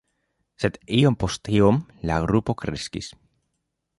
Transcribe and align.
Sed 0.63 0.79
iom 1.01 1.17
post 1.25 1.51
iom 1.59 1.77
la 2.11 2.19
grupo 2.25 2.57
kreskis. 2.65 3.13